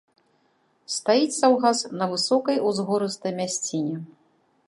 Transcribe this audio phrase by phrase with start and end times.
[0.93, 3.95] Стаіць саўгас на высокай, узгорыстай мясціне.